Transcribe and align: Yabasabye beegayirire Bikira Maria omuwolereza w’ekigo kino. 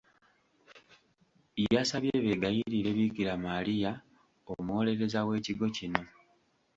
Yabasabye 1.63 2.13
beegayirire 2.23 2.89
Bikira 2.97 3.33
Maria 3.47 3.91
omuwolereza 4.51 5.19
w’ekigo 5.27 5.65
kino. 5.77 6.01